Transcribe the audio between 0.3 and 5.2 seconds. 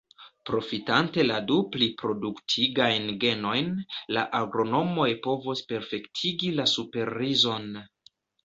Profitante la du pliproduktigajn genojn, la agronomoj